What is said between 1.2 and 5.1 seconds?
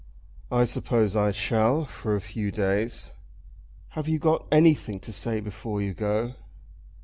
shall, for a few days." "Have you got anything